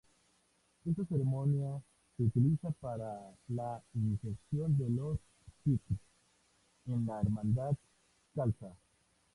[0.83, 1.79] Esta ceremonia
[2.17, 5.19] se utiliza para la iniciación de los
[5.63, 6.01] sikhs
[6.87, 7.75] en la hermandad
[8.33, 8.75] khalsa.